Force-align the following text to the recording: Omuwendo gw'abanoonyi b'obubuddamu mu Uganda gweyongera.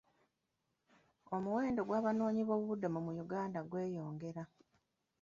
Omuwendo 1.35 1.81
gw'abanoonyi 1.87 2.41
b'obubuddamu 2.47 2.99
mu 3.05 3.11
Uganda 3.23 3.59
gweyongera. 3.69 4.43